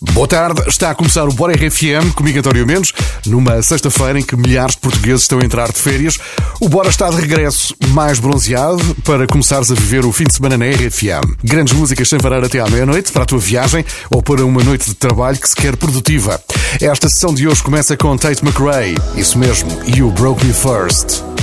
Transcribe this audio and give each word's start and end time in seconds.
Boa 0.00 0.28
tarde, 0.28 0.62
está 0.68 0.90
a 0.90 0.94
começar 0.94 1.24
o 1.24 1.32
Bora 1.32 1.54
RFM, 1.54 2.12
comigo 2.14 2.38
António 2.38 2.66
Mendes, 2.66 2.92
numa 3.24 3.62
sexta-feira 3.62 4.20
em 4.20 4.22
que 4.22 4.36
milhares 4.36 4.74
de 4.74 4.82
portugueses 4.82 5.22
estão 5.22 5.38
a 5.38 5.44
entrar 5.44 5.72
de 5.72 5.78
férias. 5.78 6.18
O 6.60 6.68
Bora 6.68 6.90
está 6.90 7.08
de 7.08 7.16
regresso 7.16 7.74
mais 7.88 8.18
bronzeado 8.18 8.82
para 9.04 9.26
começares 9.26 9.70
a 9.70 9.74
viver 9.74 10.04
o 10.04 10.12
fim 10.12 10.24
de 10.24 10.34
semana 10.34 10.58
na 10.58 10.66
RFM. 10.66 11.36
Grandes 11.42 11.72
músicas 11.72 12.10
sem 12.10 12.20
parar 12.20 12.44
até 12.44 12.60
à 12.60 12.68
meia-noite 12.68 13.10
para 13.10 13.22
a 13.22 13.26
tua 13.26 13.38
viagem 13.38 13.86
ou 14.10 14.22
para 14.22 14.44
uma 14.44 14.62
noite 14.62 14.84
de 14.84 14.94
trabalho 14.94 15.38
que 15.38 15.48
se 15.48 15.56
quer 15.56 15.74
produtiva. 15.76 16.42
Esta 16.78 17.08
sessão 17.08 17.32
de 17.32 17.48
hoje 17.48 17.62
começa 17.62 17.96
com 17.96 18.14
Tate 18.18 18.44
McRae, 18.44 18.96
isso 19.16 19.38
mesmo, 19.38 19.70
You 19.86 20.10
Broke 20.10 20.44
Me 20.44 20.52
First. 20.52 21.35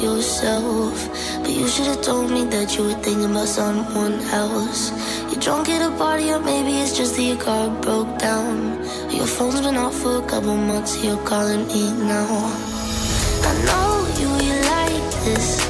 yourself. 0.00 0.94
But 1.42 1.50
you 1.50 1.68
should 1.68 1.86
have 1.86 2.02
told 2.02 2.30
me 2.30 2.44
that 2.46 2.76
you 2.76 2.84
were 2.84 3.00
thinking 3.02 3.30
about 3.30 3.48
someone 3.48 4.20
else. 4.32 4.90
You're 5.30 5.40
drunk 5.40 5.68
at 5.68 5.82
a 5.82 5.96
party, 5.96 6.30
or 6.32 6.40
maybe 6.40 6.72
it's 6.78 6.96
just 6.96 7.16
that 7.16 7.22
your 7.22 7.36
car 7.36 7.68
broke 7.80 8.18
down. 8.18 8.84
Your 9.10 9.26
phone's 9.26 9.60
been 9.60 9.76
off 9.76 9.94
for 9.94 10.22
a 10.22 10.26
couple 10.26 10.56
months, 10.56 11.02
you're 11.04 11.24
calling 11.24 11.66
me 11.66 11.92
now. 12.06 12.28
I 13.48 13.52
know 13.66 13.90
you, 14.20 14.28
you 14.46 14.54
like 14.74 15.24
this. 15.24 15.69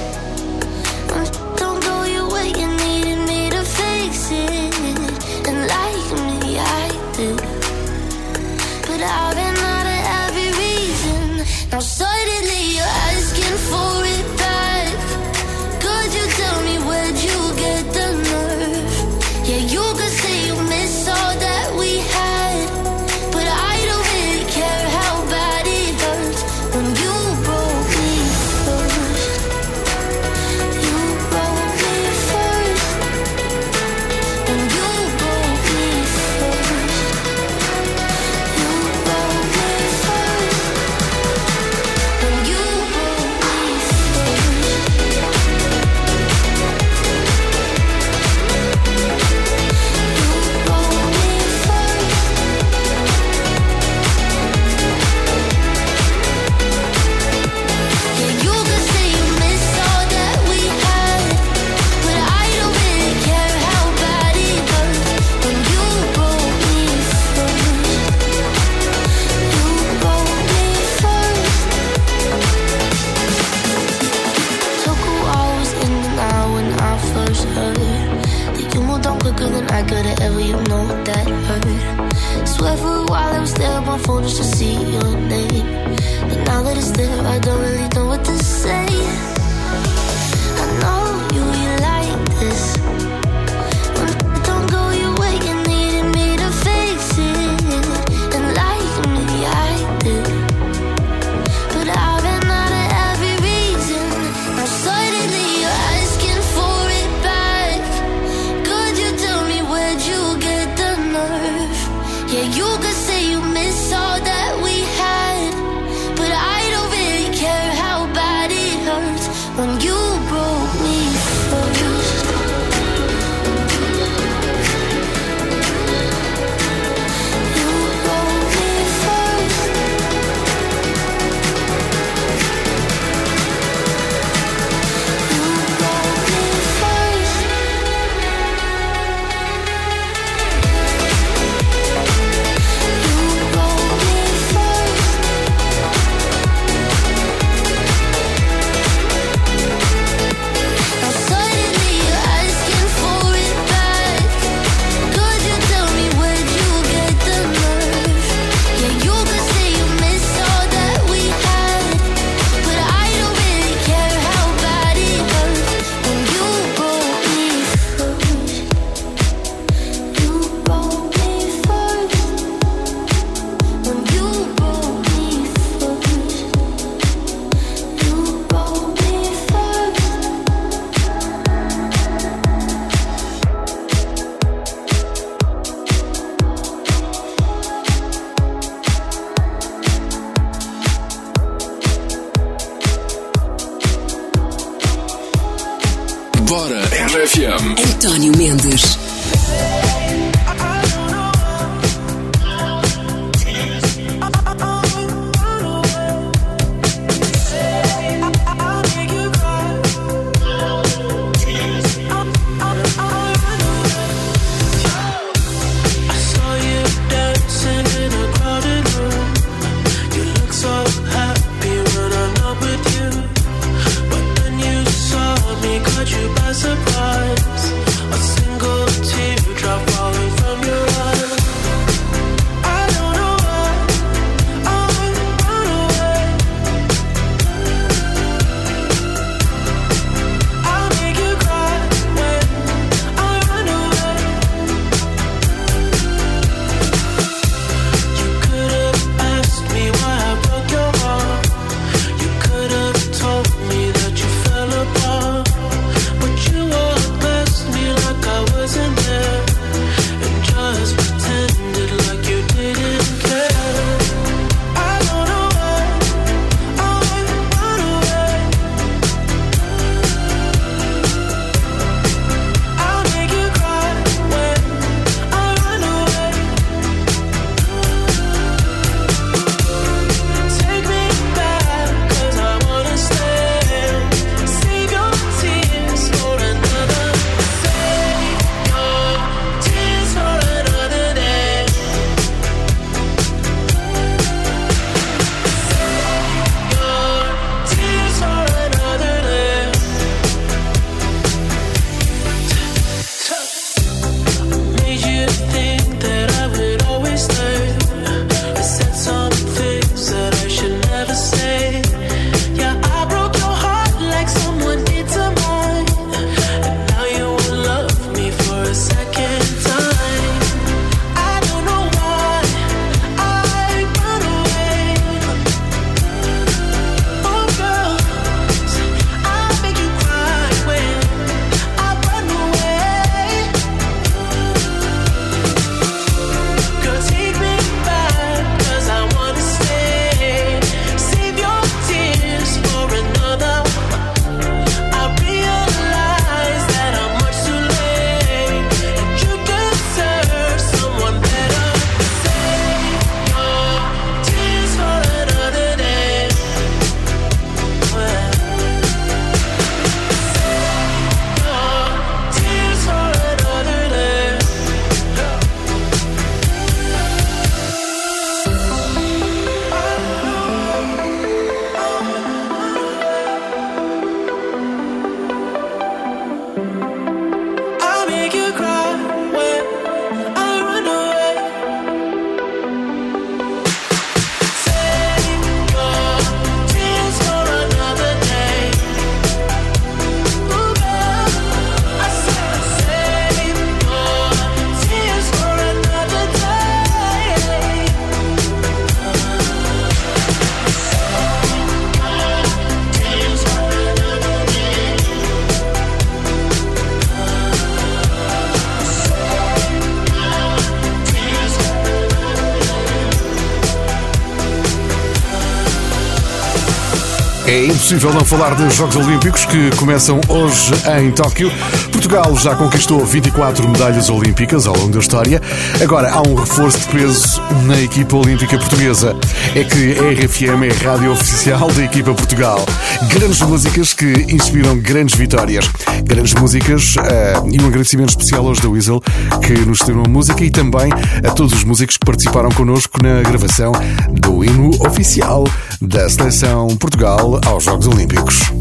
Impossível 417.91 418.15
não 418.15 418.25
falar 418.25 418.55
dos 418.55 418.77
Jogos 418.77 418.95
Olímpicos 418.95 419.45
que 419.47 419.75
começam 419.75 420.21
hoje 420.29 420.73
em 420.97 421.11
Tóquio. 421.11 421.51
Portugal 421.91 422.37
já 422.37 422.55
conquistou 422.55 423.05
24 423.05 423.69
medalhas 423.69 424.09
olímpicas 424.09 424.65
ao 424.69 424.77
longo 424.77 424.93
da 424.93 425.01
história. 425.01 425.43
Agora 425.83 426.09
há 426.09 426.23
um 426.23 426.37
reforço 426.37 426.79
de 426.79 426.87
peso 426.87 427.43
na 427.67 427.81
equipa 427.81 428.17
olímpica 428.17 428.57
portuguesa. 428.59 429.17
É 429.57 429.65
que 429.65 429.99
a 429.99 430.13
RFM 430.13 430.63
é 430.69 430.87
a 430.87 430.93
rádio 430.93 431.11
oficial 431.11 431.69
da 431.73 431.83
equipa 431.83 432.15
Portugal. 432.15 432.65
Grandes 433.09 433.41
músicas 433.41 433.93
que 433.93 434.07
inspiram 434.33 434.79
grandes 434.79 435.17
vitórias. 435.17 435.69
Grandes 436.05 436.35
músicas 436.35 436.95
uh, 436.95 437.49
e 437.51 437.61
um 437.61 437.67
agradecimento 437.67 438.11
especial 438.11 438.47
aos 438.47 438.61
da 438.61 438.69
Weasel 438.69 439.01
que 439.45 439.53
nos 439.67 439.81
tiram 439.81 440.05
a 440.07 440.09
música 440.09 440.45
e 440.45 440.51
também 440.51 440.93
a 441.27 441.31
todos 441.33 441.53
os 441.55 441.65
músicos 441.65 441.97
que 441.97 442.07
participaram 442.07 442.51
connosco 442.51 443.03
na 443.03 443.21
gravação 443.23 443.73
do 444.13 444.45
hino 444.45 444.71
oficial 444.87 445.45
da 445.81 446.09
seleção 446.09 446.69
Portugal 446.77 447.41
aos 447.47 447.65
Jogos 447.65 447.87
Olímpicos. 447.87 448.60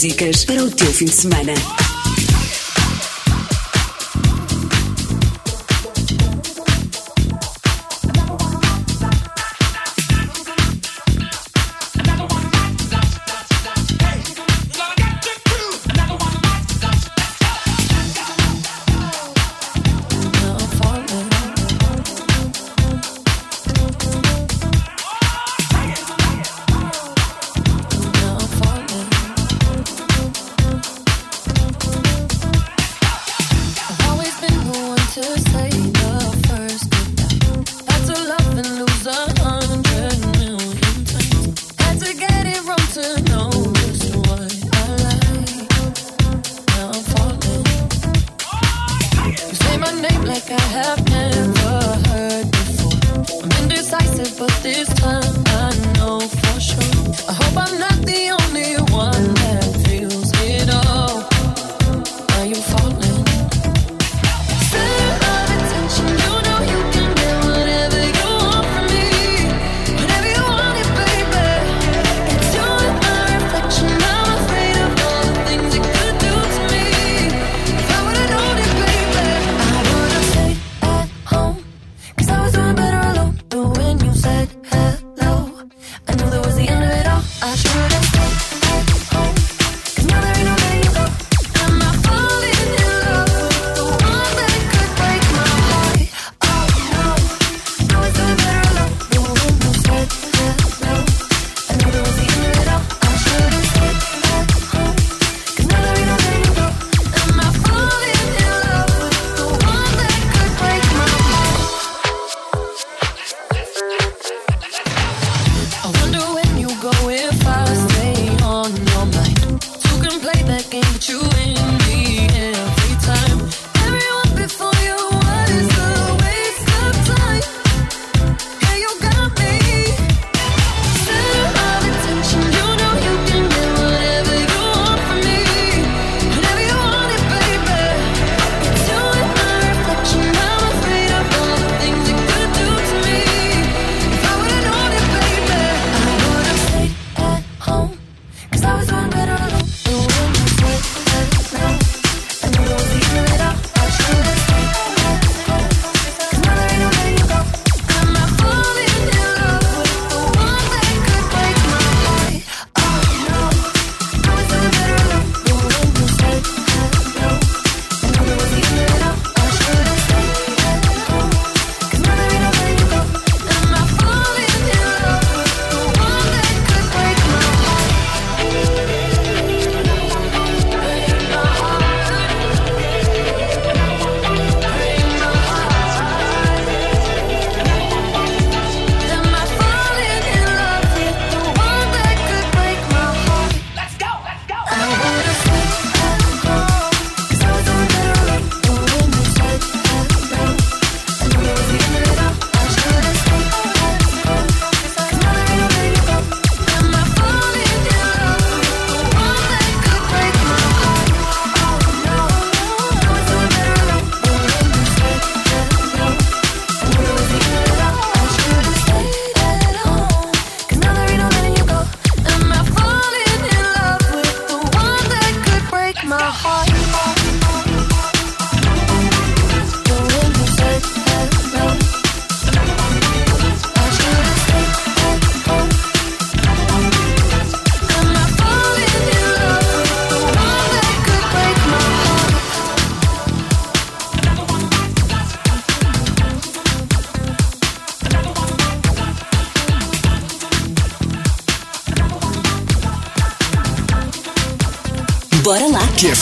músicas 0.00 0.46
para 0.46 0.64
o 0.64 0.70
teu 0.70 0.90
fim 0.94 1.04
de 1.04 1.12
semana. 1.12 1.89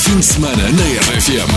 Fin 0.09 0.17
de 0.17 0.23
semana 0.23 0.73
na 0.73 0.85
RFM. 0.85 1.51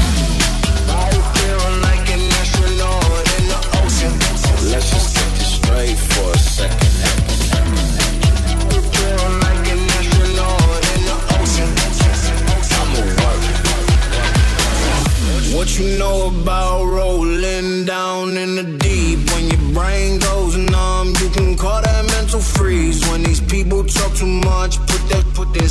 What 15.56 15.80
you 15.80 15.98
know 15.98 16.28
about 16.28 16.86
rolling 16.88 17.86
down 17.86 18.36
in 18.36 18.56
the 18.56 18.64
deep? 18.64 19.32
When 19.32 19.48
your 19.48 19.74
brain 19.74 20.20
goes 20.20 20.58
numb, 20.58 21.14
you 21.22 21.30
can 21.30 21.56
call 21.56 21.82
that 21.82 22.06
mental 22.08 22.42
freeze. 22.42 23.00
When 23.10 23.24
these 23.24 23.40
people 23.40 23.86
talk 23.86 24.14
too 24.16 24.26
much, 24.26 24.78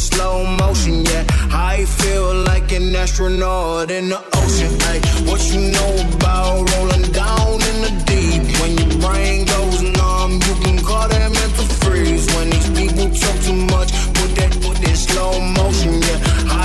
slow 0.01 0.45
motion, 0.57 1.05
yeah. 1.05 1.25
I 1.53 1.85
feel 1.85 2.35
like 2.51 2.73
an 2.73 2.95
astronaut 2.95 3.91
in 3.91 4.09
the 4.09 4.21
ocean, 4.41 4.73
ay. 4.91 4.99
What 5.29 5.41
you 5.53 5.61
know 5.77 5.93
about 6.15 6.65
rolling 6.73 7.07
down 7.13 7.55
in 7.71 7.77
the 7.85 7.93
deep? 8.11 8.43
When 8.61 8.73
your 8.81 8.93
brain 9.05 9.45
goes 9.45 9.83
numb, 9.83 10.33
you 10.47 10.55
can 10.65 10.79
call 10.89 11.07
that 11.09 11.31
mental 11.41 11.69
freeze. 11.83 12.27
When 12.35 12.49
these 12.55 12.71
people 12.79 13.07
talk 13.23 13.37
too 13.47 13.61
much, 13.75 13.91
put 14.17 14.31
that, 14.39 14.53
put 14.65 14.77
that 14.85 14.97
slow 14.97 15.33
motion, 15.61 15.95
yeah. 16.09 16.19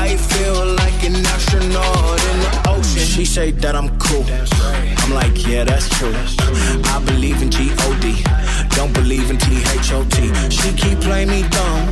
I 0.06 0.16
feel 0.32 0.66
like 0.82 1.00
an 1.04 1.16
astronaut 1.36 2.20
in 2.30 2.38
the 2.46 2.52
ocean. 2.74 3.06
She 3.16 3.26
say 3.26 3.52
that 3.52 3.76
I'm 3.76 3.90
cool. 4.00 4.26
I'm 5.04 5.14
like, 5.14 5.36
yeah, 5.48 5.64
that's 5.66 5.90
true. 5.98 6.16
I 6.94 7.02
believe 7.06 7.42
in 7.42 7.52
G-O-D. 7.52 8.24
Don't 8.76 8.94
believe 8.94 9.30
in 9.30 9.38
T-H-O-T. 9.38 10.18
She 10.50 10.70
keep 10.74 11.00
playing 11.02 11.30
me 11.30 11.44
dumb. 11.50 11.92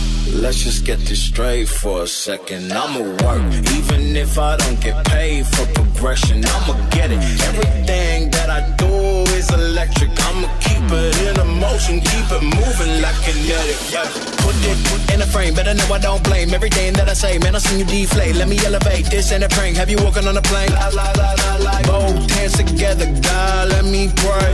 Let's 0.33 0.63
just 0.63 0.85
get 0.85 0.99
this 0.99 1.23
straight 1.23 1.67
for 1.67 2.03
a 2.03 2.07
second. 2.07 2.71
I'ma 2.71 3.01
work, 3.01 3.53
even 3.75 4.15
if 4.15 4.39
I 4.39 4.55
don't 4.55 4.79
get 4.79 5.05
paid 5.05 5.45
for 5.45 5.65
progression. 5.73 6.43
I'ma 6.45 6.73
get 6.89 7.11
it. 7.11 7.19
Everything 7.49 8.31
that 8.31 8.49
I 8.49 8.61
do 8.77 8.87
is 9.35 9.51
electric. 9.51 10.09
I'ma 10.27 10.47
keep 10.59 10.81
it 10.89 11.17
in 11.27 11.37
a 11.37 11.45
motion, 11.45 11.99
keep 11.99 12.27
it 12.31 12.43
moving 12.43 13.01
like 13.01 13.15
kinetic. 13.23 13.75
Yeah. 13.91 14.07
Put 14.39 14.55
it 14.63 15.13
in 15.13 15.21
a 15.21 15.27
frame, 15.27 15.53
better 15.53 15.73
know 15.73 15.93
I 15.93 15.99
don't 15.99 16.23
blame 16.23 16.53
everything 16.53 16.93
that 16.93 17.09
I 17.09 17.13
say. 17.13 17.37
Man, 17.37 17.55
I 17.55 17.59
seen 17.59 17.79
you 17.79 17.85
deflate. 17.85 18.35
Let 18.35 18.47
me 18.47 18.57
elevate. 18.65 19.07
This 19.07 19.31
ain't 19.33 19.43
a 19.43 19.49
prank. 19.49 19.75
Have 19.75 19.89
you 19.89 19.97
walking 19.97 20.27
on 20.27 20.37
a 20.37 20.41
plane? 20.41 20.71
La, 20.71 20.87
la, 20.89 21.11
la, 21.17 21.35
la, 21.43 21.55
la. 21.57 21.81
Both 21.83 22.31
hands 22.31 22.53
together, 22.53 23.05
God, 23.21 23.69
let 23.69 23.83
me 23.83 24.09
pray. 24.15 24.53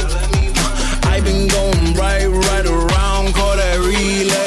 I've 1.11 1.23
been 1.23 1.47
going 1.47 1.93
right, 1.93 2.25
right 2.25 2.65
around, 2.65 3.33
call 3.35 3.55
that 3.55 3.77
relay. 3.79 4.46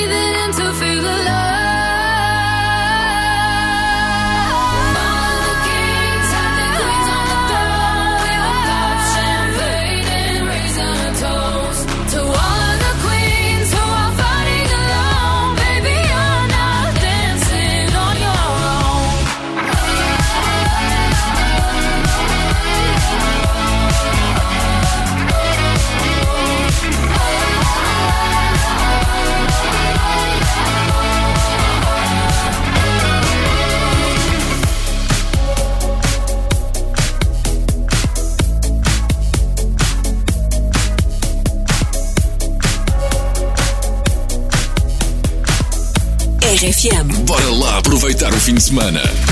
breathing 0.00 0.34
in 0.44 0.52
to 0.52 0.72
feel 0.74 1.04
alive. 1.04 1.69
Aproveitar 48.00 48.32
o 48.32 48.40
fim 48.40 48.54
de 48.54 48.62
semana. 48.62 49.29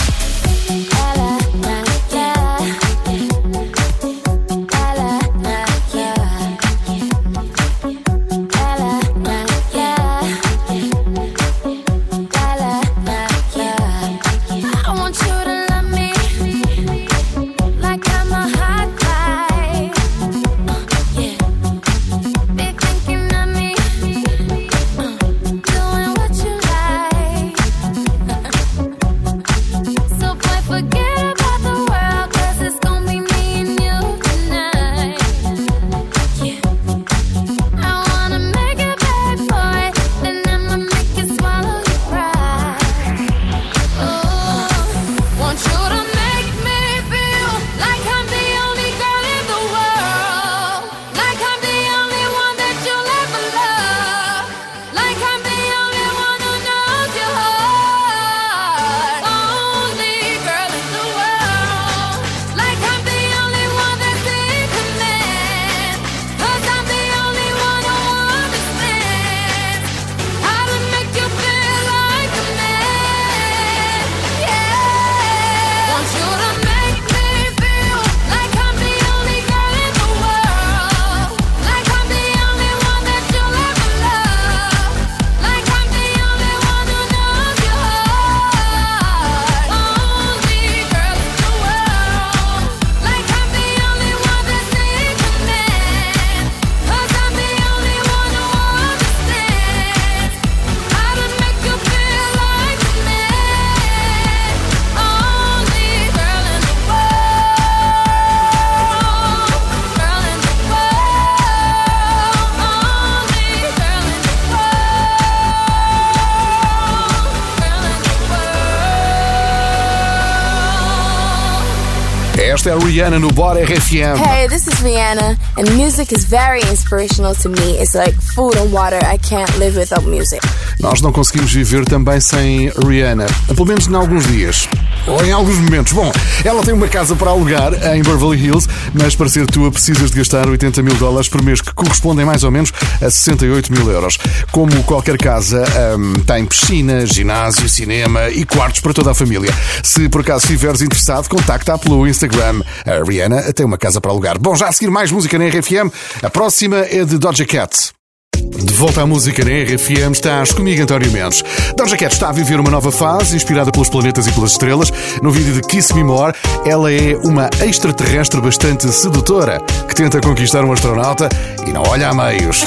É 122.68 122.74
Rihanna 122.76 123.18
no 123.18 123.32
Bora 123.32 123.60
RFM. 123.60 124.18
Hey, 124.22 124.46
this 124.48 124.66
is 124.66 124.74
Rihanna, 124.82 125.38
and 125.56 125.70
music 125.76 126.12
is 126.14 126.24
very 126.24 126.60
inspirational 126.70 127.34
to 127.36 127.48
me. 127.48 127.78
It's 127.80 127.94
like 127.94 128.14
food 128.20 128.56
and 128.56 128.70
water. 128.70 128.98
I 128.98 129.16
can't 129.18 129.50
live 129.58 129.78
without 129.78 130.04
music. 130.06 130.40
Nós 130.78 131.00
não 131.00 131.10
conseguimos 131.10 131.52
viver 131.52 131.84
também 131.86 132.20
sem 132.20 132.70
Rihanna, 132.86 133.26
pelo 133.54 133.66
menos 133.66 133.88
em 133.88 133.94
alguns 133.94 134.26
dias. 134.26 134.68
Ou 135.08 135.24
em 135.24 135.32
alguns 135.32 135.56
momentos. 135.58 135.92
Bom, 135.92 136.12
ela 136.44 136.62
tem 136.62 136.74
uma 136.74 136.88
casa 136.88 137.16
para 137.16 137.30
alugar 137.30 137.72
em 137.94 138.02
Beverly 138.02 138.46
Hills, 138.46 138.68
mas 138.92 139.14
para 139.14 139.28
ser 139.28 139.46
tua 139.46 139.70
precisas 139.70 140.10
de 140.10 140.16
gastar 140.18 140.48
80 140.48 140.82
mil 140.82 140.94
dólares 140.94 141.28
por 141.28 141.42
mês, 141.42 141.60
que 141.60 141.72
correspondem 141.72 142.24
mais 142.24 142.44
ou 142.44 142.50
menos 142.50 142.72
a 143.00 143.10
68 143.10 143.72
mil 143.72 143.90
euros. 143.90 144.18
Como 144.50 144.82
qualquer 144.84 145.16
casa, 145.16 145.64
hum, 145.98 146.12
tem 146.26 146.44
piscina, 146.44 147.06
ginásio, 147.06 147.68
cinema 147.68 148.28
e 148.28 148.44
quartos 148.44 148.80
para 148.80 148.92
toda 148.92 149.10
a 149.10 149.14
família. 149.14 149.52
Se 149.82 150.08
por 150.08 150.20
acaso 150.20 150.44
estiveres 150.44 150.82
interessado, 150.82 151.28
contacta 151.28 151.78
pelo 151.78 152.06
Instagram. 152.06 152.62
A 152.86 153.04
Rihanna 153.04 153.52
tem 153.52 153.64
uma 153.64 153.78
casa 153.78 154.00
para 154.00 154.10
alugar. 154.10 154.38
Bom, 154.38 154.54
já 154.54 154.68
a 154.68 154.72
seguir 154.72 154.90
mais 154.90 155.10
música 155.10 155.38
na 155.38 155.46
RFM. 155.46 155.92
A 156.22 156.30
próxima 156.30 156.78
é 156.78 157.04
de 157.04 157.18
Doja 157.18 157.46
Cat. 157.46 157.97
De 158.40 158.74
volta 158.74 159.02
à 159.02 159.06
música 159.06 159.44
na 159.44 159.50
RFM, 159.50 160.12
estás 160.12 160.52
comigo, 160.52 160.82
António 160.82 161.10
Mendes. 161.10 161.42
Doja 161.76 161.96
Cat 161.96 162.12
está 162.12 162.28
a 162.28 162.32
viver 162.32 162.60
uma 162.60 162.70
nova 162.70 162.92
fase, 162.92 163.36
inspirada 163.36 163.70
pelos 163.72 163.88
planetas 163.88 164.26
e 164.26 164.32
pelas 164.32 164.52
estrelas. 164.52 164.92
No 165.22 165.30
vídeo 165.30 165.54
de 165.54 165.60
Kiss 165.62 165.94
Me 165.94 166.04
More, 166.04 166.32
ela 166.64 166.92
é 166.92 167.16
uma 167.24 167.50
extraterrestre 167.66 168.40
bastante 168.40 168.88
sedutora, 168.92 169.60
que 169.88 169.94
tenta 169.94 170.20
conquistar 170.20 170.64
um 170.64 170.72
astronauta 170.72 171.28
e 171.66 171.72
não 171.72 171.82
olha 171.82 172.08
a 172.08 172.14
meios. 172.14 172.64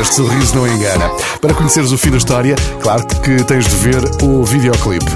Este 0.00 0.16
sorriso 0.16 0.54
não 0.54 0.66
engana. 0.66 1.10
Para 1.40 1.54
conheceres 1.54 1.90
o 1.90 1.98
fim 1.98 2.10
da 2.10 2.18
história, 2.18 2.54
claro 2.80 3.04
que 3.06 3.42
tens 3.44 3.66
de 3.66 3.76
ver 3.76 4.04
o 4.22 4.44
videoclipe. 4.44 5.10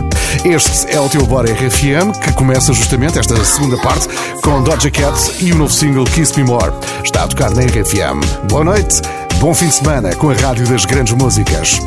Este 0.44 0.90
é 0.90 0.98
o 0.98 1.08
teu 1.08 1.24
Bora 1.26 1.52
RFM, 1.52 2.18
que 2.20 2.32
começa 2.32 2.72
justamente 2.72 3.18
esta 3.18 3.36
segunda 3.44 3.76
parte 3.78 4.08
com 4.42 4.62
Doja 4.62 4.90
Cat 4.90 5.44
e 5.44 5.52
o 5.52 5.56
novo 5.56 5.72
single 5.72 6.04
Kiss 6.04 6.36
Me 6.36 6.44
More. 6.44 6.72
Está 7.04 7.24
a 7.24 7.28
tocar 7.28 7.50
na 7.50 7.62
RFM. 7.62 8.20
Boa 8.48 8.64
noite, 8.64 9.02
bom 9.42 9.52
fim 9.52 9.66
de 9.66 9.74
semana 9.74 10.14
com 10.14 10.30
a 10.30 10.34
Rádio 10.34 10.64
das 10.68 10.84
Grandes 10.84 11.12
Músicas. 11.14 11.80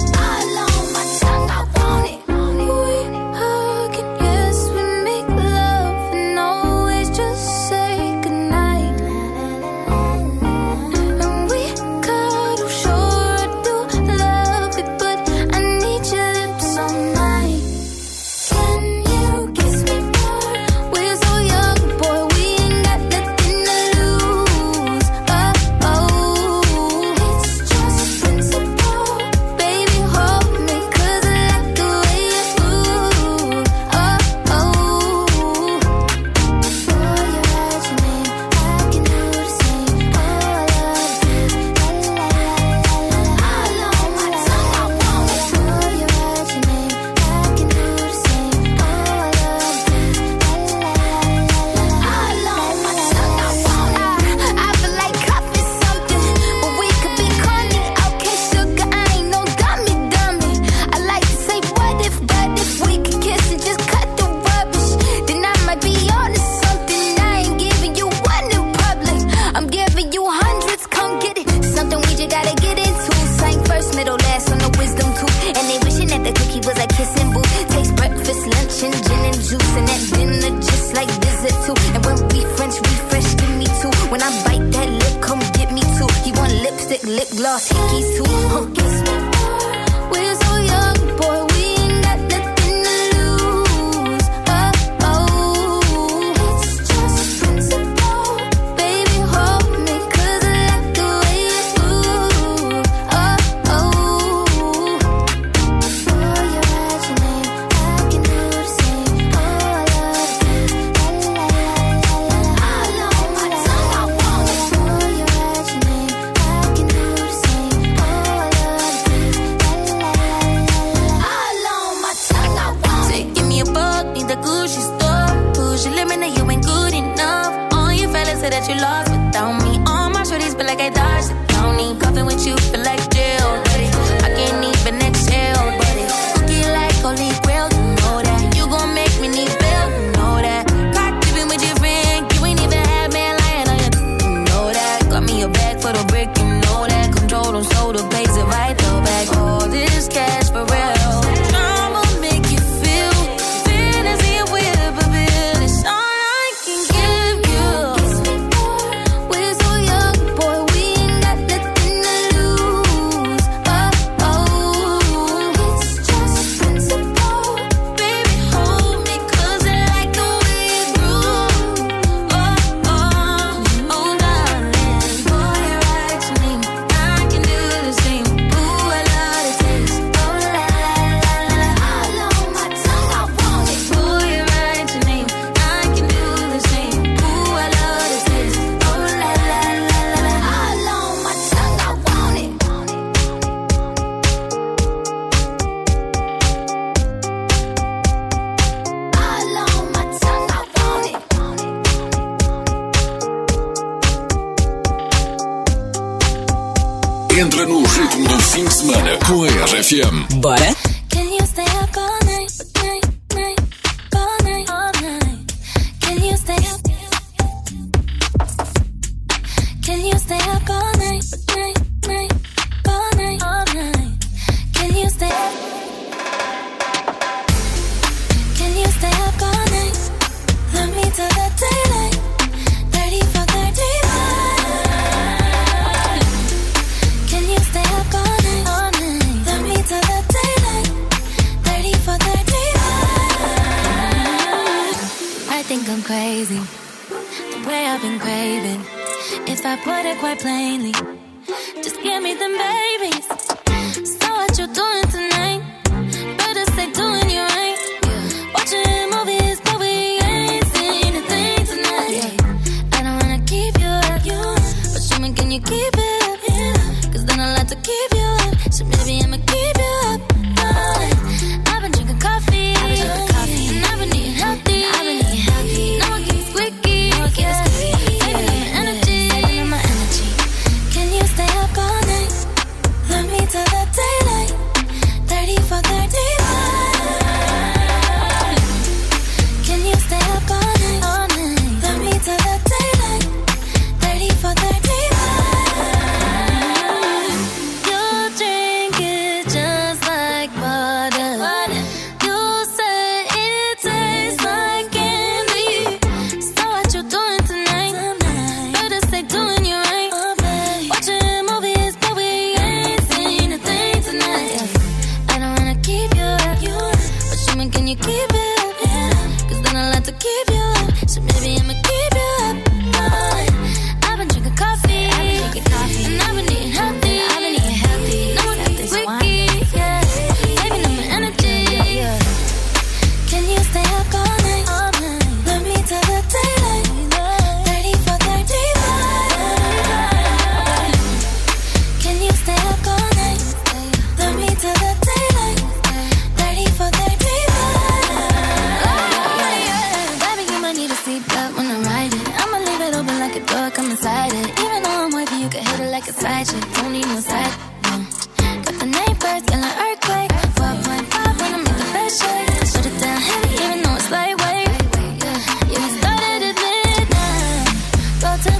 Cause 267.15 267.23
then 267.23 267.39
I 267.39 267.53
like 267.53 267.67
to 267.69 267.75
keep 267.75 268.13
you 268.13 268.27
up. 268.41 268.73
So 268.73 268.83
maybe 268.83 269.23
I'ma 269.23 269.37
keep 269.37 269.77
you 269.77 270.01
up. 270.07 270.21
Darling, 270.57 271.63
I've 271.65 271.81
been 271.81 271.91
drinking 271.93 272.19
coffee. 272.19 273.34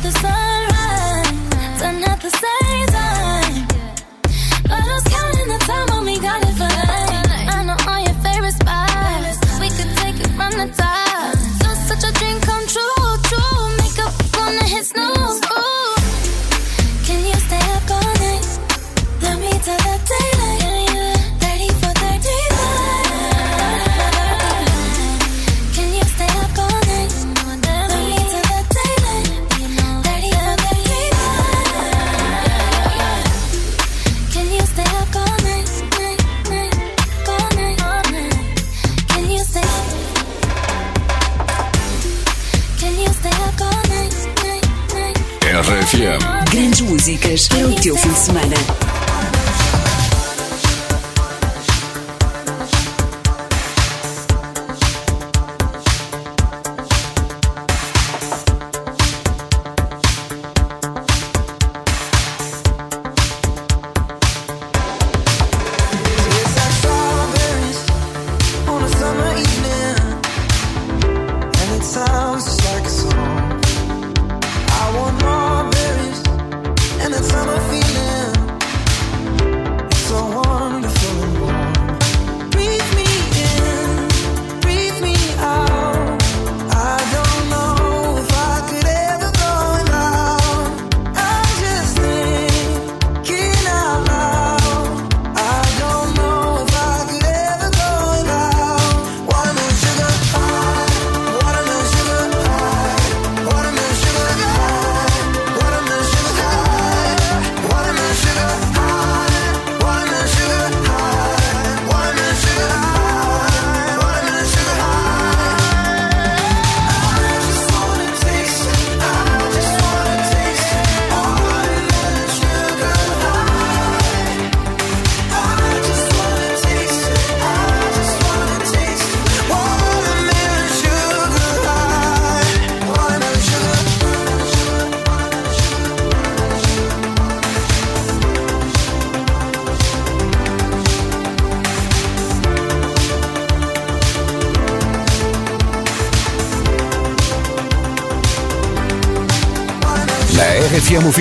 the 0.06 0.12
sunrise, 0.20 1.80
turn 1.80 2.04
at 2.04 2.22
the 2.22 2.30
sunrise. 2.30 2.65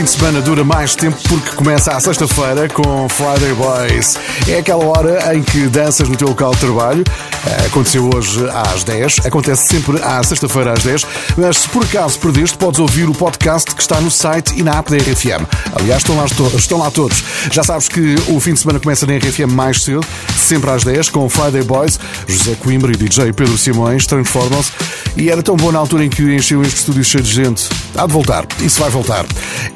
de 0.04 0.10
semana 0.10 0.42
dura 0.42 0.62
mais 0.62 0.94
tempo 0.94 1.16
porque 1.28 1.56
começa 1.56 1.92
à 1.92 1.98
sexta-feira 1.98 2.68
com 2.68 3.08
Friday 3.08 3.54
Boys. 3.54 4.18
É 4.46 4.58
aquela 4.58 4.84
hora 4.84 5.34
em 5.34 5.42
que 5.42 5.66
danças 5.66 6.08
no 6.08 6.14
teu 6.14 6.28
local 6.28 6.52
de 6.52 6.60
trabalho. 6.60 7.04
Eh, 7.46 7.66
aconteceu 7.66 8.10
hoje 8.14 8.46
às 8.50 8.84
10, 8.84 9.20
acontece 9.24 9.66
sempre 9.66 10.02
à 10.02 10.22
sexta-feira 10.22 10.72
às 10.72 10.82
10. 10.82 11.06
Mas 11.38 11.58
se 11.58 11.68
por 11.68 11.84
acaso 11.84 12.18
perdeste, 12.18 12.58
podes 12.58 12.80
ouvir 12.80 13.08
o 13.08 13.14
podcast 13.14 13.74
que 13.74 13.80
está 13.80 13.98
no 13.98 14.10
site 14.10 14.54
e 14.58 14.62
na 14.62 14.78
app 14.78 14.90
da 14.90 14.98
RFM. 14.98 15.46
Aliás, 15.74 16.02
estão 16.02 16.16
lá, 16.16 16.26
estão 16.54 16.78
lá 16.78 16.90
todos. 16.90 17.24
Já 17.50 17.62
sabes 17.62 17.88
que 17.88 18.14
o 18.28 18.38
fim 18.40 18.52
de 18.52 18.60
semana 18.60 18.78
começa 18.78 19.06
na 19.06 19.16
RFM 19.16 19.52
mais 19.52 19.82
cedo, 19.82 20.04
sempre 20.36 20.70
às 20.70 20.84
10, 20.84 21.08
com 21.08 21.28
Friday 21.30 21.62
Boys. 21.62 21.98
José 22.28 22.54
Coimbra 22.56 22.92
e 22.92 22.96
DJ 22.96 23.32
Pedro 23.32 23.56
Simões 23.56 24.06
transformam-se 24.06 24.70
e 25.16 25.30
era 25.30 25.42
tão 25.42 25.56
bom 25.56 25.70
na 25.70 25.78
altura 25.78 26.04
em 26.04 26.10
que 26.10 26.22
encheu 26.22 26.62
este 26.62 26.76
estúdio 26.76 27.04
cheio 27.04 27.22
de 27.22 27.32
gente. 27.32 27.68
Há 27.96 28.06
de 28.06 28.12
voltar, 28.12 28.46
isso 28.60 28.80
vai 28.80 28.90
voltar. 28.90 29.24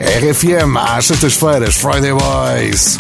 RFM, 0.01 0.77
às 0.77 1.07
sextas-feiras, 1.07 1.77
Friday 1.77 2.13
Boys. 2.13 2.99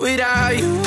without 0.00 0.56
you. 0.58 0.78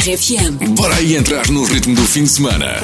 RFM. 0.00 0.74
Bora 0.74 0.96
aí 0.96 1.14
entrar 1.14 1.48
no 1.50 1.64
ritmo 1.64 1.94
do 1.94 2.02
fim 2.02 2.24
de 2.24 2.30
semana. 2.30 2.76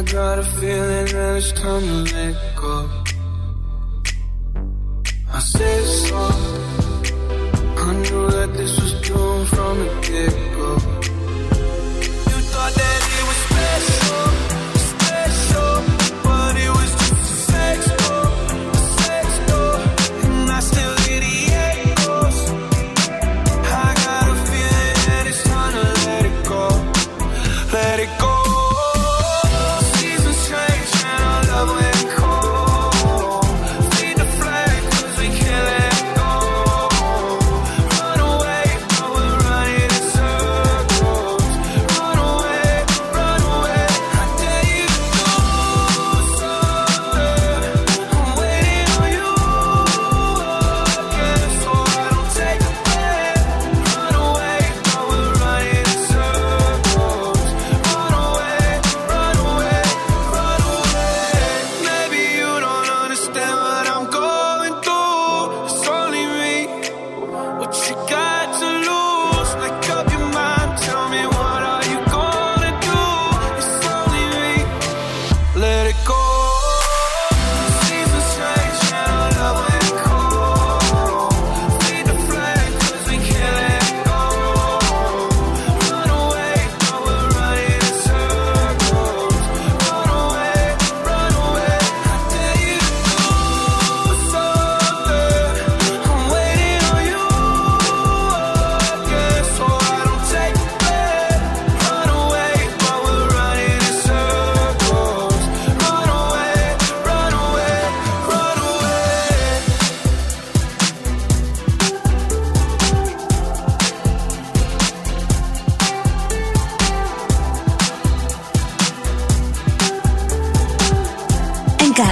I 0.00 0.02
got 0.02 0.38
a 0.38 0.42
feeling 0.42 1.04
that 1.12 1.36
it's 1.36 1.52
time 1.52 1.82
to 1.82 2.14
let 2.14 2.56
go. 2.56 2.88
I 5.30 5.40
said 5.40 5.84
so. 5.84 6.16
I 7.76 7.92
knew 8.00 8.30
that 8.30 8.50
this 8.54 8.80
was 8.80 8.92
doomed 9.02 9.48
from 9.48 9.78
the 9.78 9.88
get 10.00 10.32
go. 10.56 10.72
You 12.30 12.38
thought 12.48 12.72
that 12.80 13.00
it 13.18 13.24
was 13.28 13.40
special. 13.44 14.49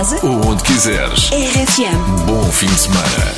casa 0.08 0.26
ou 0.26 0.46
onde 0.46 0.62
quiseres. 0.62 1.30
RFM. 1.30 2.24
Bom 2.26 2.50
fim 2.50 2.66
de 2.66 2.80
semana. 2.80 3.37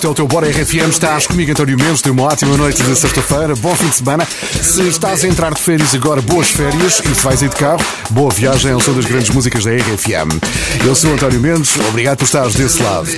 Este 0.00 0.06
é 0.06 0.10
o 0.10 0.14
teu 0.14 0.26
Bora 0.26 0.48
RFM. 0.48 0.88
Estás 0.88 1.26
comigo, 1.26 1.50
António 1.50 1.76
Mendes. 1.76 2.00
Tenha 2.00 2.14
uma 2.14 2.22
ótima 2.22 2.56
noite 2.56 2.82
de 2.82 2.96
sexta-feira. 2.96 3.54
Bom 3.56 3.76
fim 3.76 3.86
de 3.86 3.96
semana. 3.96 4.26
Se 4.26 4.88
estás 4.88 5.22
a 5.22 5.28
entrar 5.28 5.52
de 5.52 5.60
férias 5.60 5.94
agora, 5.94 6.22
boas 6.22 6.48
férias. 6.48 7.02
E 7.04 7.14
se 7.14 7.22
vais 7.22 7.42
ir 7.42 7.50
de 7.50 7.56
carro, 7.56 7.84
boa 8.08 8.30
viagem 8.30 8.72
ao 8.72 8.80
som 8.80 8.94
das 8.94 9.04
grandes 9.04 9.28
músicas 9.28 9.62
da 9.62 9.72
RFM. 9.72 10.40
Eu 10.86 10.94
sou 10.94 11.12
António 11.12 11.38
Mendes. 11.38 11.76
Obrigado 11.86 12.16
por 12.16 12.24
estares 12.24 12.54
desse 12.54 12.82
lado. 12.82 13.10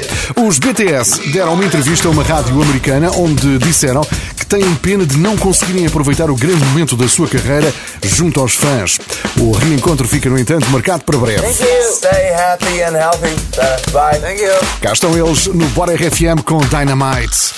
Os 0.45 0.59
BTS 0.59 1.31
deram 1.31 1.55
uma 1.55 1.65
entrevista 1.65 2.09
a 2.09 2.11
uma 2.11 2.25
rádio 2.25 2.61
americana 2.61 3.13
onde 3.13 3.59
disseram 3.59 4.05
têm 4.53 4.75
pena 4.75 5.07
de 5.07 5.17
não 5.17 5.35
conseguirem 5.35 5.87
aproveitar 5.87 6.31
o 6.31 6.37
grande 6.37 6.63
momento 6.67 6.95
da 6.95 7.09
sua 7.09 7.27
carreira 7.27 7.73
junto 8.05 8.39
aos 8.39 8.55
fãs. 8.55 8.99
O 9.41 9.51
reencontro 9.53 10.07
fica, 10.07 10.29
no 10.29 10.39
entanto, 10.39 10.69
marcado 10.69 11.05
para 11.05 11.17
breve. 11.17 11.41
Thank 11.41 11.63
you. 11.63 11.93
Stay 11.95 12.35
happy 12.35 12.83
and 12.83 12.95
healthy. 12.95 13.33
Uh, 13.57 13.91
bye. 13.93 14.21
Thank 14.21 14.43
you. 14.43 14.53
Cá 14.83 14.93
estão 14.93 15.17
eles 15.17 15.47
no 15.47 15.67
Bora 15.69 15.95
RFM 15.95 16.43
com 16.45 16.59
Dynamite. 16.59 17.55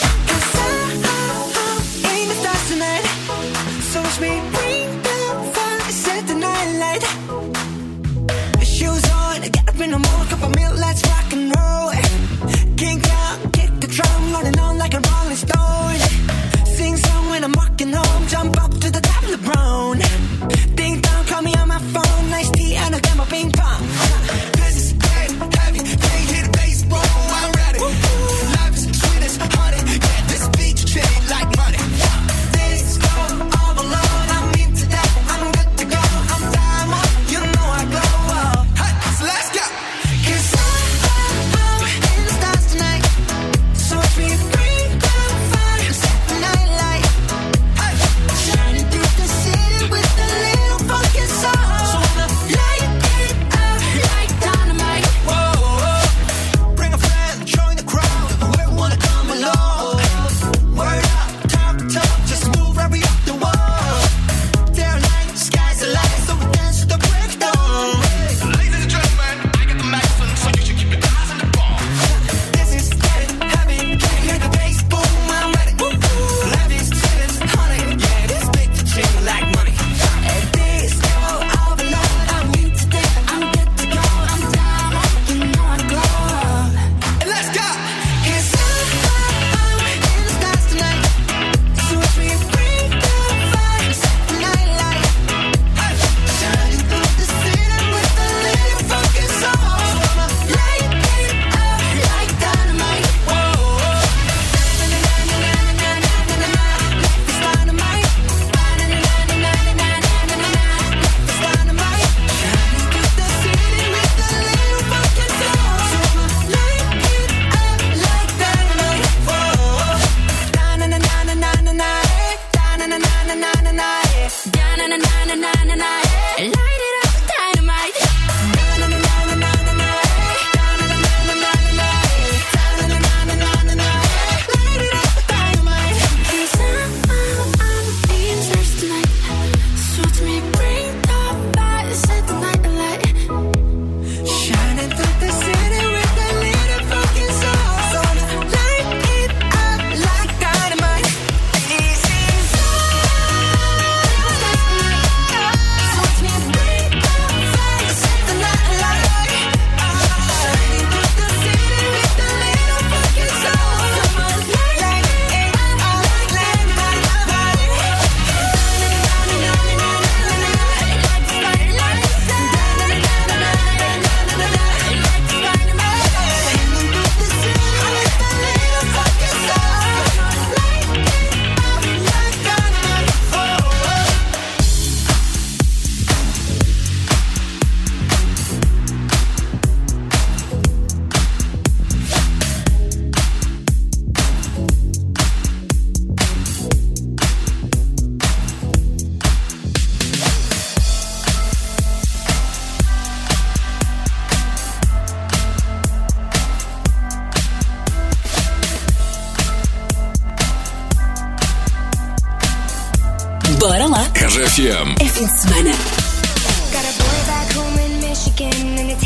Let's 10.77 11.03
rock 11.09 11.33
and 11.33 11.53
roll. 11.57 11.91
Out, 11.91 13.53
kick 13.53 13.71
the 13.81 13.87
drum, 13.87 14.35
on 14.35 14.79
like 14.79 14.95
a 14.95 15.01
rolling 15.01 15.37
stone. 15.37 15.94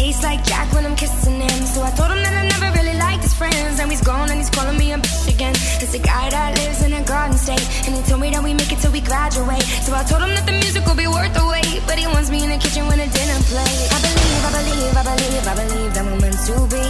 Tastes 0.08 0.24
like 0.24 0.42
Jack 0.44 0.72
when 0.72 0.84
I'm 0.86 0.96
kissing 0.96 1.40
him. 1.40 1.60
So 1.68 1.82
I 1.82 1.90
told 1.92 2.10
him 2.10 2.22
that 2.24 2.32
I 2.32 2.44
never 2.48 2.68
really 2.78 2.96
liked 2.96 3.22
his 3.22 3.34
friends. 3.34 3.76
Now 3.78 3.88
he's 3.88 4.00
gone 4.00 4.30
and 4.32 4.38
he's 4.40 4.48
calling 4.48 4.76
me 4.78 4.92
a 4.92 4.98
bitch 4.98 5.28
again. 5.28 5.54
It's 5.82 5.92
a 5.92 5.98
guy 6.00 6.30
that 6.30 6.56
lives 6.56 6.80
in 6.82 6.92
a 6.94 7.02
garden 7.04 7.36
state, 7.36 7.66
and 7.84 7.92
he 7.96 8.00
told 8.08 8.20
me 8.24 8.30
that 8.32 8.42
we 8.42 8.52
make 8.54 8.72
it 8.72 8.80
till 8.80 8.92
we 8.92 9.02
graduate. 9.02 9.66
So 9.84 9.92
I 9.92 10.02
told 10.10 10.22
him 10.24 10.32
that 10.36 10.46
the 10.48 10.56
music 10.64 10.82
will 10.88 10.96
be 10.96 11.08
worth 11.08 11.32
the 11.36 11.44
wait, 11.44 11.80
but 11.88 11.96
he 12.00 12.06
wants 12.08 12.30
me 12.30 12.40
in 12.44 12.48
the 12.48 12.56
kitchen 12.56 12.88
when 12.88 12.98
the 13.04 13.08
dinner 13.12 13.40
plate. 13.52 13.88
I 13.92 13.98
believe, 14.00 14.42
I 14.48 14.50
believe, 14.58 14.94
I 14.96 15.04
believe, 15.12 15.44
I 15.52 15.54
believe 15.60 15.90
that 15.92 16.04
we're 16.08 16.20
meant 16.24 16.40
to 16.48 16.56
be. 16.72 16.84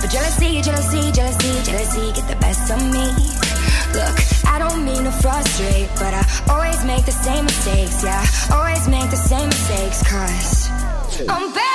But 0.00 0.08
jealousy, 0.08 0.50
jealousy, 0.64 1.02
jealousy, 1.12 1.52
jealousy 1.68 2.04
get 2.16 2.26
the 2.32 2.38
best 2.40 2.64
of 2.72 2.80
me. 2.88 3.04
Look, 3.92 4.16
I 4.48 4.56
don't 4.64 4.80
mean 4.80 5.04
to 5.04 5.12
frustrate, 5.20 5.92
but 6.00 6.12
I 6.16 6.24
always 6.48 6.80
make 6.88 7.04
the 7.04 7.16
same 7.26 7.44
mistakes. 7.44 8.00
Yeah, 8.00 8.24
always 8.48 8.88
make 8.88 9.08
the 9.12 9.22
same 9.28 9.48
mistakes, 9.52 10.00
cause 10.08 10.72
I'm 11.28 11.52
bad 11.52 11.73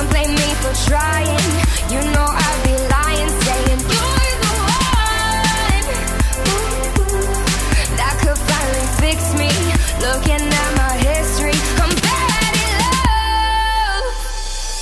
can't 0.00 0.10
blame 0.12 0.34
me 0.34 0.48
for 0.62 0.72
trying. 0.88 1.44
You 1.92 2.00
know 2.12 2.26
I'd 2.46 2.60
be 2.64 2.74
lying, 2.94 3.30
saying 3.44 3.80
you're 3.92 4.34
the 4.44 4.54
one. 4.80 5.86
That 8.00 8.14
could 8.22 8.40
finally 8.50 8.86
fix 9.02 9.20
me. 9.40 9.50
Looking 10.06 10.44
at 10.62 10.70
my 10.80 10.92
history, 11.08 11.56
I'm 11.82 11.92
at 11.92 12.54
love. 12.80 14.04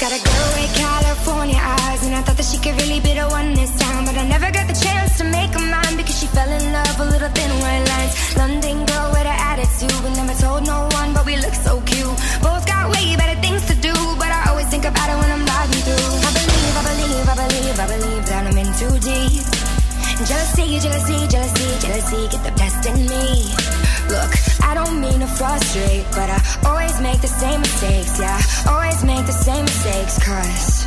Got 0.02 0.12
a 0.18 0.20
girl 0.28 0.48
with 0.56 0.72
California 0.84 1.58
eyes, 1.58 2.00
and 2.06 2.14
I 2.14 2.20
thought 2.22 2.36
that 2.36 2.46
she 2.46 2.58
could 2.58 2.76
really 2.82 3.00
be 3.00 3.14
the 3.14 3.26
one 3.38 3.54
this 3.54 3.74
time. 3.78 4.04
But 4.04 4.16
I 4.16 4.24
never 4.28 4.50
got 4.52 4.66
the 4.68 4.78
chance 4.78 5.18
to 5.18 5.24
make 5.24 5.50
her 5.50 5.66
mine 5.74 5.96
because 5.96 6.18
she 6.20 6.26
fell 6.28 6.50
in 6.58 6.72
love 6.72 6.94
with 6.98 7.10
little 7.10 7.32
thin 7.34 7.50
white 7.62 7.84
lines. 7.90 8.14
London 8.36 8.86
girl 8.86 9.10
with 9.10 9.26
attitude, 9.26 9.98
but 10.02 10.12
never 10.14 10.36
told 10.38 10.62
no 10.66 10.86
one, 10.92 11.12
but 11.12 11.26
we 11.26 11.36
look 11.36 11.54
so 11.54 11.80
cute. 11.90 12.16
Both 12.40 12.64
got 12.70 12.90
way 12.94 13.16
better 13.16 13.40
things 13.40 13.66
to 13.66 13.74
do, 13.74 13.94
but 14.22 14.30
I 14.30 14.37
think 14.80 14.94
about 14.94 15.10
it 15.10 15.18
when 15.18 15.30
I'm 15.34 15.44
riding 15.44 15.82
through. 15.82 16.22
I 16.22 16.30
believe, 16.38 16.74
I 16.78 16.82
believe, 16.86 17.26
I 17.26 17.34
believe, 17.42 17.76
I 17.82 17.86
believe 17.98 18.24
that 18.30 18.42
I'm 18.46 18.58
in 18.62 18.70
too 18.78 18.94
deep. 19.02 19.42
Jealousy, 20.22 20.78
jealousy, 20.78 21.18
jealousy, 21.26 21.68
jealousy 21.82 22.20
get 22.30 22.42
the 22.46 22.54
best 22.54 22.86
in 22.86 22.94
me. 23.10 23.50
Look, 24.06 24.30
I 24.62 24.74
don't 24.78 25.00
mean 25.00 25.18
to 25.18 25.26
frustrate, 25.26 26.06
but 26.14 26.30
I 26.30 26.38
always 26.62 26.94
make 27.00 27.20
the 27.20 27.32
same 27.42 27.60
mistakes. 27.60 28.20
Yeah, 28.22 28.38
always 28.70 29.02
make 29.02 29.26
the 29.26 29.38
same 29.46 29.64
mistakes, 29.64 30.14
cause 30.22 30.86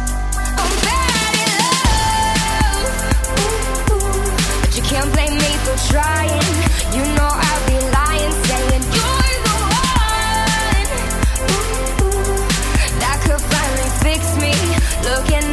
I'm 0.55 0.73
bad 0.87 1.33
at 1.43 1.51
love. 1.59 2.95
But 4.61 4.71
you 4.77 4.83
can't 4.87 5.11
blame 5.11 5.35
me 5.35 5.51
for 5.67 5.75
trying. 5.91 6.47
You 6.95 7.03
know 7.17 7.27
I'd 7.27 7.63
be 7.67 7.77
lying, 7.91 8.35
Looking 15.03 15.50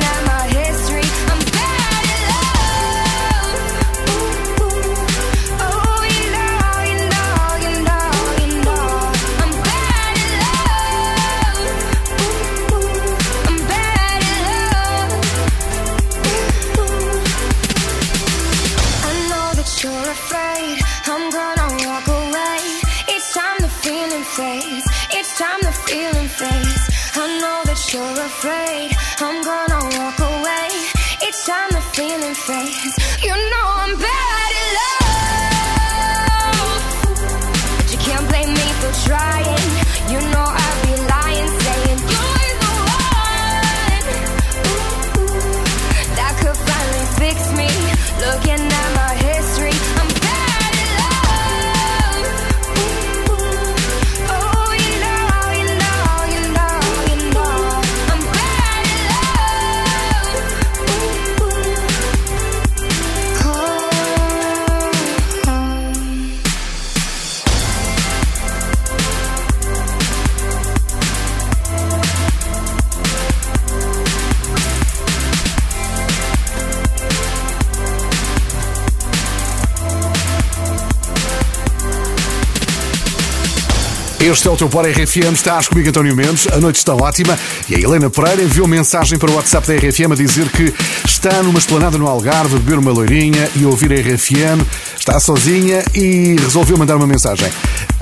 Este 84.31 84.47
é 84.47 84.51
o 84.51 84.57
teu 84.59 84.69
Bora 84.69 84.91
RFM, 84.91 85.33
estás 85.33 85.69
comigo 85.69 85.89
António 85.89 86.15
Mendes, 86.15 86.47
a 86.49 86.59
noite 86.59 86.77
está 86.77 86.95
ótima. 86.95 87.39
E 87.67 87.75
a 87.75 87.79
Helena 87.79 88.11
Pereira 88.11 88.43
enviou 88.43 88.69
mensagem 88.69 89.19
para 89.19 89.31
o 89.31 89.35
WhatsApp 89.35 89.67
da 89.67 89.75
RFM 89.75 90.13
a 90.13 90.15
dizer 90.15 90.51
que 90.51 90.75
está 91.03 91.43
numa 91.43 91.59
esplanada 91.59 91.97
no 91.97 92.07
Algarve 92.07 92.57
a 92.57 92.59
beber 92.59 92.79
uma 92.79 92.91
loirinha 92.91 93.49
e 93.57 93.65
ouvir 93.65 93.91
a 93.91 93.97
RFM, 93.97 94.63
está 94.99 95.19
sozinha 95.19 95.83
e 95.95 96.37
resolveu 96.41 96.77
mandar 96.77 96.97
uma 96.97 97.07
mensagem. 97.07 97.51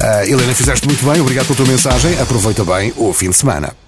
Ah, 0.01 0.27
Helena, 0.27 0.53
fizeste 0.53 0.85
muito 0.89 1.05
bem, 1.09 1.21
obrigado 1.21 1.47
pela 1.47 1.57
tua 1.59 1.67
mensagem, 1.67 2.21
aproveita 2.21 2.65
bem 2.65 2.93
o 2.97 3.13
fim 3.13 3.31
de 3.31 3.37
semana. 3.37 3.86